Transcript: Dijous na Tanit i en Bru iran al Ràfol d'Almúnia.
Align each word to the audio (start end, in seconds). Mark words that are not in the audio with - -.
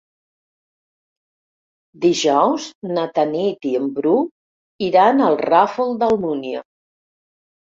Dijous 2.05 2.65
na 2.93 3.03
Tanit 3.19 3.69
i 3.73 3.75
en 3.81 3.87
Bru 3.99 4.15
iran 4.89 5.23
al 5.27 5.39
Ràfol 5.51 5.95
d'Almúnia. 6.03 6.65